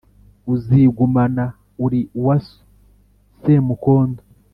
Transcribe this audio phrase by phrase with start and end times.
[0.53, 1.45] uzigumana
[1.85, 2.57] uri uwa so
[3.41, 4.21] samukondo